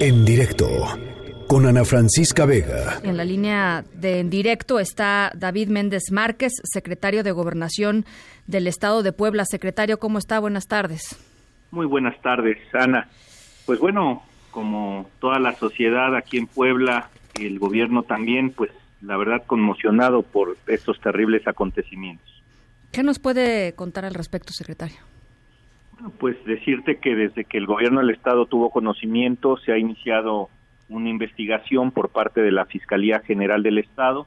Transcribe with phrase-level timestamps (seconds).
[0.00, 0.68] En directo
[1.48, 3.00] con Ana Francisca Vega.
[3.02, 8.04] En la línea de en directo está David Méndez Márquez, secretario de Gobernación
[8.46, 9.44] del Estado de Puebla.
[9.44, 10.38] Secretario, ¿cómo está?
[10.38, 11.18] Buenas tardes.
[11.72, 13.08] Muy buenas tardes, Ana.
[13.66, 14.22] Pues bueno,
[14.52, 18.70] como toda la sociedad aquí en Puebla, el gobierno también, pues
[19.00, 22.42] la verdad conmocionado por estos terribles acontecimientos.
[22.92, 25.11] ¿Qué nos puede contar al respecto, secretario?
[26.18, 30.48] Pues decirte que desde que el gobierno del estado tuvo conocimiento se ha iniciado
[30.88, 34.26] una investigación por parte de la Fiscalía General del Estado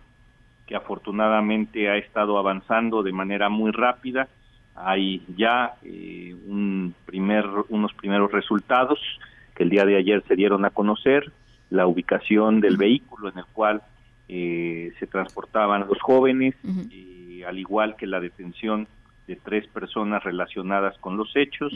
[0.66, 4.28] que afortunadamente ha estado avanzando de manera muy rápida.
[4.76, 9.00] Hay ya eh, un primer, unos primeros resultados
[9.56, 11.32] que el día de ayer se dieron a conocer,
[11.70, 13.82] la ubicación del vehículo en el cual
[14.28, 16.56] eh, se transportaban los jóvenes,
[16.92, 18.88] y al igual que la detención
[19.28, 21.74] de tres personas relacionadas con los hechos,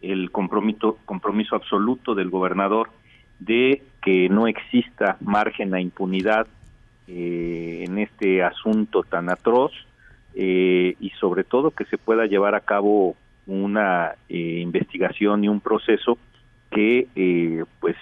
[0.00, 2.90] el compromiso, compromiso absoluto del gobernador
[3.38, 6.46] de que no exista margen a impunidad
[7.06, 9.72] eh, en este asunto tan atroz
[10.34, 13.16] eh, y sobre todo que se pueda llevar a cabo
[13.46, 16.18] una eh, investigación y un proceso
[16.70, 17.94] que pues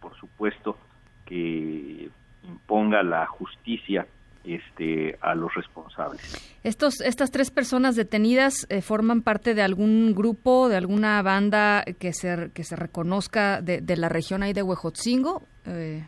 [0.00, 0.78] por supuesto
[1.26, 2.08] que
[2.44, 4.06] imponga la justicia
[4.46, 6.58] este, a los responsables.
[6.62, 12.12] Estos, estas tres personas detenidas eh, forman parte de algún grupo, de alguna banda que
[12.12, 15.42] se, que se reconozca de, la región ahí de Huejotzingo.
[15.66, 16.04] Eh.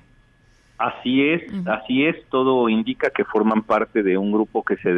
[0.78, 2.16] Así es, así es.
[2.28, 4.92] Todo indica que forman parte de un grupo que se,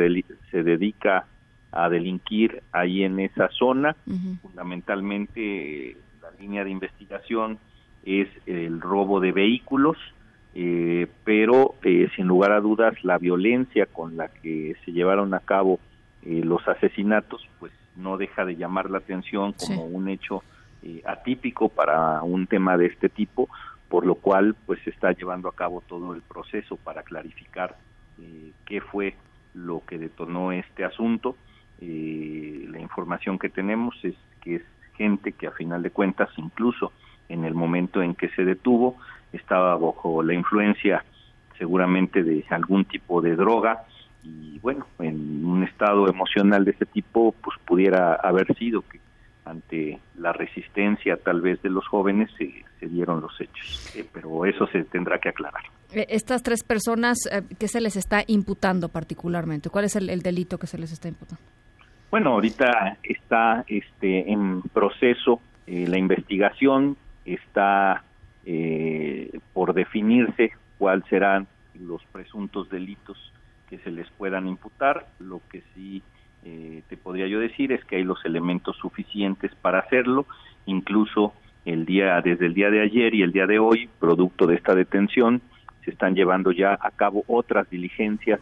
[0.51, 1.27] se dedica
[1.73, 3.97] a delinquir ahí en esa zona.
[4.43, 7.59] Fundamentalmente, la línea de investigación
[8.05, 9.97] es el robo de vehículos
[10.55, 15.39] eh, pero eh, sin lugar a dudas la violencia con la que se llevaron a
[15.39, 15.79] cabo
[16.23, 20.43] eh, los asesinatos pues no deja de llamar la atención como un hecho
[20.83, 23.49] eh, atípico para un tema de este tipo
[23.89, 27.77] por lo cual pues se está llevando a cabo todo el proceso para clarificar
[28.67, 29.15] qué fue
[29.55, 31.37] lo que detonó este asunto.
[31.81, 34.63] La información que tenemos es que es
[34.95, 36.93] gente que a final de cuentas incluso
[37.29, 38.97] en el momento en que se detuvo
[39.33, 41.05] estaba bajo la influencia
[41.59, 43.85] seguramente de algún tipo de droga
[44.23, 49.01] y bueno, en un estado emocional de ese tipo pues pudiera haber sido que
[49.45, 54.47] ante la resistencia tal vez de los jóvenes se, se dieron los hechos, eh, pero
[54.47, 55.63] eso se tendrá que aclarar.
[55.93, 59.71] Eh, estas tres personas, eh, ¿qué se les está imputando particularmente?
[59.71, 61.43] ¿Cuál es el, el, delito que se les está imputando?
[62.11, 68.03] Bueno, ahorita está este, en proceso la investigación, está
[68.45, 73.33] eh, por definirse cuáles serán los presuntos delitos
[73.69, 75.07] que se les puedan imputar.
[75.19, 76.03] Lo que sí
[76.45, 80.27] eh, te podría yo decir es que hay los elementos suficientes para hacerlo,
[80.67, 81.35] incluso
[81.65, 84.75] el día desde el día de ayer y el día de hoy, producto de esta
[84.75, 85.43] detención,
[85.85, 88.41] se están llevando ya a cabo otras diligencias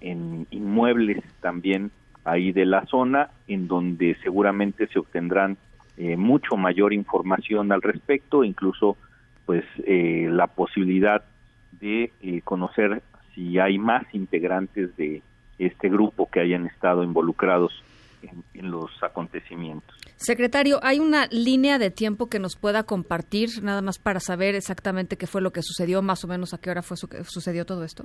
[0.00, 1.90] en inmuebles también
[2.24, 5.56] ahí de la zona, en donde seguramente se obtendrán
[5.96, 8.96] eh, mucho mayor información al respecto, incluso
[9.46, 11.24] pues eh, la posibilidad
[11.80, 13.02] de eh, conocer
[13.34, 15.22] si hay más integrantes de
[15.58, 17.72] este grupo que hayan estado involucrados
[18.54, 19.94] en, los acontecimientos.
[20.16, 25.16] Secretario, ¿hay una línea de tiempo que nos pueda compartir, nada más para saber exactamente
[25.16, 28.04] qué fue lo que sucedió, más o menos a qué hora fue sucedió todo esto?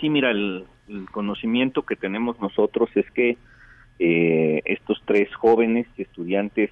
[0.00, 0.66] Sí, mira, el,
[1.12, 3.38] conocimiento que tenemos nosotros es que
[3.98, 6.70] eh, estos tres jóvenes estudiantes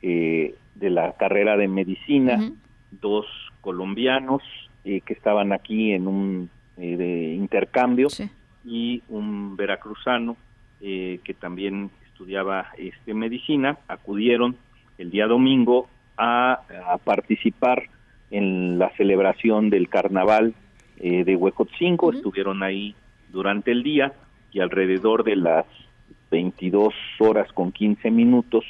[0.00, 2.52] de la carrera de medicina
[3.00, 3.26] dos
[3.60, 4.42] colombianos
[4.84, 8.08] eh, que estaban aquí en un eh, de intercambio
[8.64, 10.36] y un veracruzano
[10.80, 13.78] eh, que también estudiaba este medicina.
[13.88, 14.56] Acudieron
[14.98, 16.60] el día domingo a,
[17.04, 17.84] participar
[18.30, 20.54] en la celebración del carnaval
[20.96, 22.94] de Huecotzingo estuvieron ahí
[23.30, 24.12] durante el día
[24.52, 25.66] y alrededor de las
[26.30, 28.64] 22 horas con 15 minutos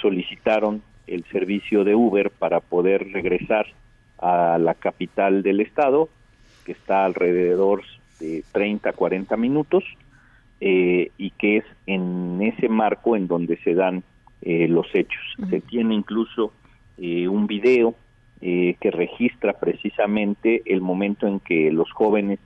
[0.00, 3.66] solicitaron el servicio de Uber para poder regresar
[4.18, 6.08] a la capital del estado,
[6.64, 7.82] que está alrededor
[8.20, 9.84] de 30, 40 minutos,
[10.60, 14.04] eh, y que es en ese marco en donde se dan
[14.42, 15.22] eh, los hechos.
[15.48, 16.52] Se tiene incluso
[16.98, 17.94] eh, un video
[18.40, 22.38] que registra precisamente el momento en que los jóvenes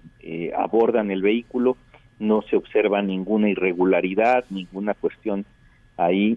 [0.57, 1.77] abordan el vehículo,
[2.19, 5.47] no se observa ninguna irregularidad, ninguna cuestión
[5.97, 6.37] ahí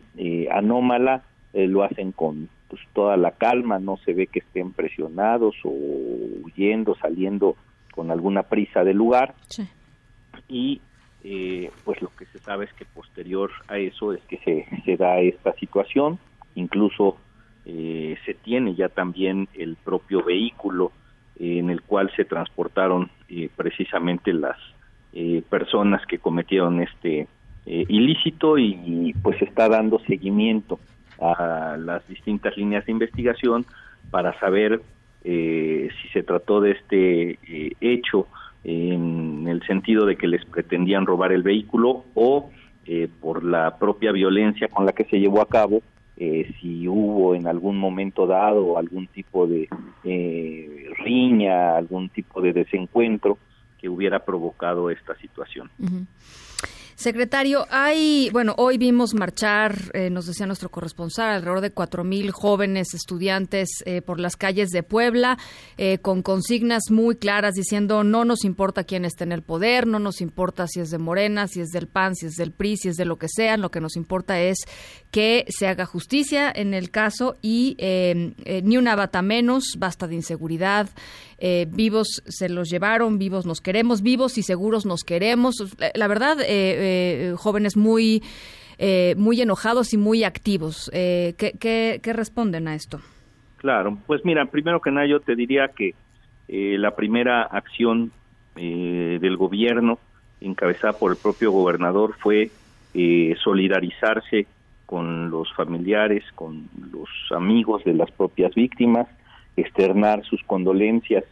[0.52, 1.24] anómala,
[1.54, 5.70] eh, lo hacen con pues, toda la calma, no se ve que estén presionados o
[5.70, 7.56] huyendo, saliendo
[7.94, 9.34] con alguna prisa del lugar.
[10.50, 10.82] Y
[11.24, 14.98] eh, pues lo que se sabe es que posterior a eso es que se, se
[14.98, 16.20] da esta situación,
[16.56, 17.18] incluso
[17.66, 20.92] eh, se tiene ya también el propio vehículo
[21.40, 23.12] en el cual se transportaron
[23.56, 24.58] precisamente las
[25.50, 27.28] personas que cometieron este
[27.66, 30.80] ilícito y pues está dando seguimiento
[31.20, 33.66] a las distintas líneas de investigación
[34.12, 34.82] para saber
[35.24, 37.40] si se trató de este
[37.82, 38.28] hecho
[38.64, 42.50] en el sentido de que les pretendían robar el vehículo o
[42.86, 45.82] eh, por la propia violencia con la que se llevó a cabo,
[46.16, 49.68] eh, si hubo en algún momento dado algún tipo de
[50.06, 53.38] eh, riña, algún tipo de desencuentro
[53.78, 55.70] que hubiera provocado esta situación.
[56.98, 62.32] Secretario, hay, bueno, hoy vimos marchar, eh, nos decía nuestro corresponsal, alrededor de cuatro mil
[62.32, 65.38] jóvenes estudiantes eh, por las calles de Puebla,
[65.78, 70.00] eh, con consignas muy claras diciendo no nos importa quién esté en el poder, no
[70.00, 72.90] nos importa si es de Morena, si es del PAN, si es del PRI, si
[72.90, 74.58] es de lo que sea, lo que nos importa es
[75.12, 80.90] que se haga justicia en el caso y ni una bata menos, basta de inseguridad,
[81.70, 85.56] vivos se los llevaron, vivos nos queremos, vivos y seguros nos queremos.
[85.94, 88.24] La, verdad, eh, eh, jóvenes muy,
[89.18, 90.90] muy enojados y muy activos.
[90.94, 93.00] ¿qué, qué, responden a esto?
[93.58, 95.96] Claro, pues mira, primero que nada yo te diría que
[96.48, 98.12] la primera acción
[98.56, 99.98] del gobierno,
[100.42, 102.52] encabezada por el propio gobernador, fue
[103.44, 104.46] solidarizarse
[104.88, 109.08] con los familiares, con los amigos de las propias víctimas,
[109.58, 111.26] externar sus condolencias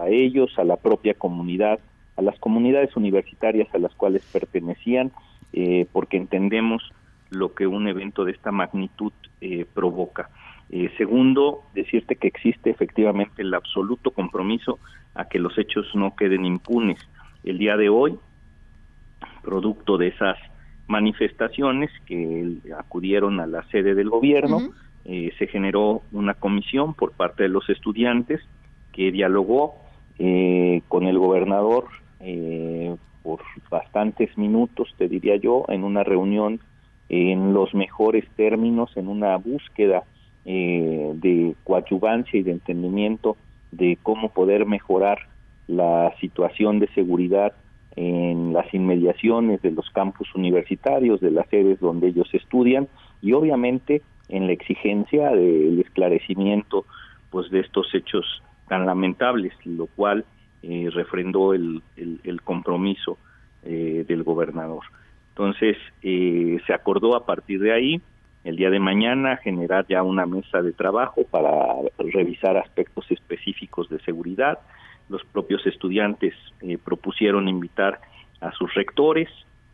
[0.00, 1.80] a ellos, a la propia comunidad,
[2.20, 5.10] a las comunidades universitarias a las cuales pertenecían,
[5.52, 6.92] eh, porque entendemos
[7.30, 10.28] lo que un evento de esta magnitud eh, provoca.
[10.70, 14.78] Eh, segundo, decirte que existe efectivamente el absoluto compromiso
[15.14, 16.98] a que los hechos no queden impunes.
[17.42, 18.18] El día de hoy,
[19.42, 20.36] producto de esas
[20.86, 24.58] manifestaciones que acudieron a la sede del gobierno,
[25.04, 28.40] eh, se generó una comisión por parte de los estudiantes
[28.92, 29.76] que dialogó
[30.18, 31.86] eh, con el gobernador
[32.20, 33.40] eh, por
[33.70, 36.60] bastantes minutos, te diría yo, en una reunión
[37.08, 40.04] en los mejores términos, en una búsqueda
[40.44, 43.36] de coadyuvancia y de entendimiento
[43.72, 45.18] de cómo poder mejorar
[45.66, 47.52] la situación de seguridad
[47.96, 52.88] en las inmediaciones de los campus universitarios, de las sedes donde ellos estudian
[53.20, 56.86] y obviamente en la exigencia del esclarecimiento
[57.30, 60.24] pues de estos hechos tan lamentables, lo cual
[60.62, 61.82] eh, refrendó el,
[62.44, 63.18] compromiso
[63.62, 64.84] eh, del gobernador.
[65.30, 68.00] Entonces, eh, se acordó a partir de ahí,
[68.44, 71.52] el día de mañana, generar ya una mesa de trabajo para
[71.98, 74.58] revisar aspectos específicos de seguridad.
[75.08, 76.34] Los propios estudiantes
[76.84, 78.00] propusieron invitar
[78.40, 79.28] a sus rectores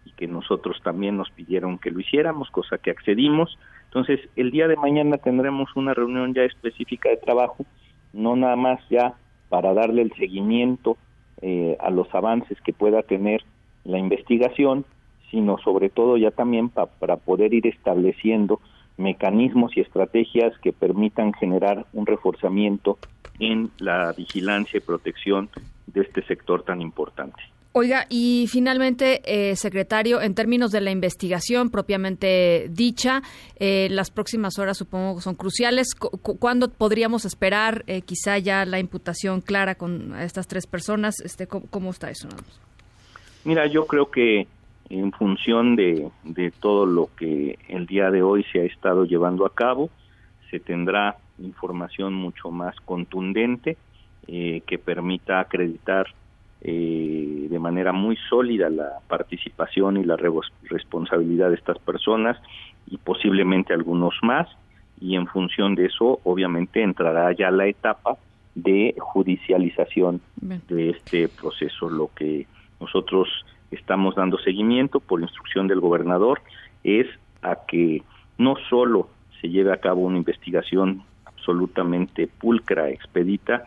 [0.05, 3.56] y que nosotros también nos pidieron que lo hiciéramos, cosa que accedimos
[3.97, 7.65] entonces, el día de mañana tendremos una reunión ya específica de trabajo,
[8.12, 9.15] no nada más ya
[9.48, 10.96] para darle el seguimiento
[11.43, 13.43] eh, a los avances que pueda tener
[13.84, 14.84] la investigación,
[15.31, 18.60] sino sobre todo ya también para poder ir estableciendo
[18.96, 22.98] mecanismos y estrategias que permitan generar un reforzamiento
[23.38, 25.50] en la vigilancia y protección
[25.87, 27.43] de este sector tan importante.
[27.78, 33.20] Oiga, y finalmente, eh, secretario, en términos de la investigación propiamente dicha,
[33.56, 35.94] eh, las próximas horas supongo son cruciales.
[35.94, 41.20] ¿Cuándo podríamos esperar eh, quizá ya la imputación clara con estas tres personas?
[41.20, 42.29] Este, ¿cómo, está eso?
[43.44, 44.46] Mira, yo creo que
[44.89, 49.44] en función de, de todo lo que el día de hoy se ha estado llevando
[49.44, 49.91] a cabo,
[50.51, 53.77] se tendrá información mucho más contundente
[54.27, 56.06] que permita acreditar
[56.69, 60.17] eh, de manera muy sólida la participación y la
[60.65, 62.37] responsabilidad de estas personas
[62.89, 64.49] y posiblemente algunos más
[65.01, 68.17] y en función de eso obviamente entrará ya la etapa
[68.56, 72.49] de judicialización de este proceso lo que
[72.81, 73.29] nosotros
[73.70, 76.41] estamos dando seguimiento por instrucción del gobernador
[76.82, 77.06] es
[77.43, 78.03] a que
[78.39, 79.08] no solo
[79.41, 83.63] se lleve a cabo una investigación absolutamente pulcra, expedita,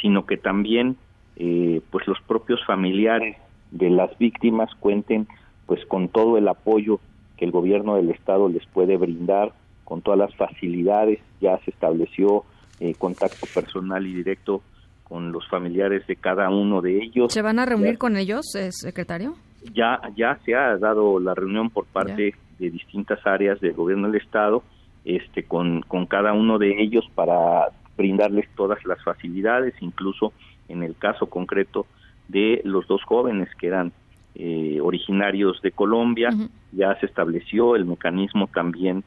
[0.00, 0.96] sino que también
[1.36, 3.36] eh, pues los propios familiares
[3.70, 5.26] de las víctimas cuenten
[5.66, 7.00] pues con todo el apoyo
[7.36, 9.52] que el gobierno del estado les puede brindar
[9.84, 12.44] con todas las facilidades ya se estableció
[12.80, 14.62] eh, contacto personal y directo
[15.02, 17.32] con los familiares de cada uno de ellos.
[17.32, 19.34] Se van a reunir con ellos eh, secretario
[19.72, 24.20] ya ya se ha dado la reunión por parte de distintas áreas del gobierno del
[24.20, 24.62] estado
[25.04, 30.32] este con con cada uno de ellos para brindarles todas las facilidades incluso
[30.68, 31.86] en el caso concreto
[32.28, 33.92] de los dos jóvenes que eran
[34.34, 36.30] eh, originarios de Colombia,
[36.72, 39.04] ya se estableció el mecanismo también,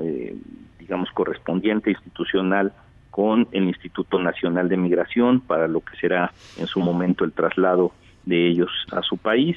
[0.00, 0.36] eh,
[0.78, 2.72] digamos, correspondiente institucional
[3.10, 7.92] con el Instituto Nacional de Migración para lo que será en su momento el traslado
[8.24, 9.56] de ellos a su país.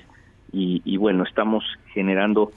[0.51, 2.51] Y, bueno, estamos generando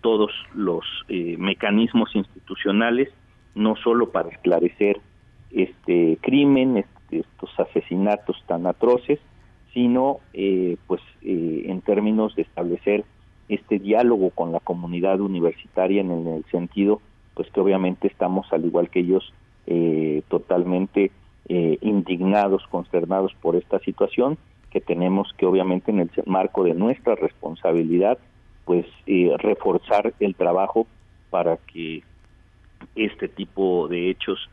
[0.00, 3.10] todos los eh, mecanismos institucionales,
[3.54, 5.00] no solo para esclarecer
[5.50, 9.18] este crimen, este, estos asesinatos tan atroces,
[9.72, 13.04] sino eh, pues eh, en términos de establecer
[13.48, 17.00] este diálogo con la comunidad universitaria en el sentido
[17.34, 19.32] pues que obviamente estamos al igual que ellos
[19.66, 21.10] eh, totalmente
[21.48, 24.38] eh, indignados, consternados por esta situación
[24.70, 28.18] que tenemos que obviamente en el marco de nuestra responsabilidad
[28.64, 30.86] pues eh, reforzar el trabajo
[31.30, 32.02] para que
[32.94, 34.48] este tipo de hechos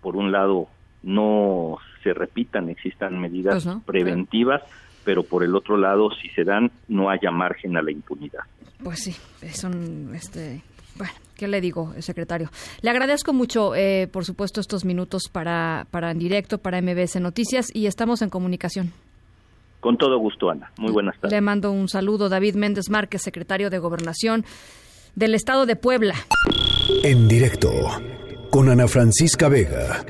[0.00, 0.68] por un lado
[1.02, 4.62] no se repitan, existan medidas pues preventivas,
[5.04, 8.40] pero por el otro lado, si se dan, no haya margen a la impunidad.
[8.82, 9.16] Pues sí,
[9.52, 10.62] son este,
[10.96, 12.50] bueno, ¿qué le digo, secretario?
[12.80, 17.66] Le agradezco mucho, eh, por supuesto, estos minutos para, para en directo, para MBS Noticias
[17.74, 18.92] y estamos en comunicación.
[19.80, 20.70] Con todo gusto, Ana.
[20.78, 21.32] Muy buenas tardes.
[21.32, 24.44] Le mando un saludo, David Méndez Márquez, secretario de Gobernación
[25.16, 26.14] del Estado de Puebla.
[27.02, 27.70] En directo,
[28.50, 30.04] con Ana Francisca Vega.